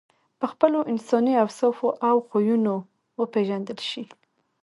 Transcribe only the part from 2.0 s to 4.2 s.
او خویونو وپېژندل شې.